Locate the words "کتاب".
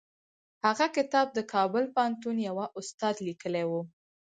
0.97-1.27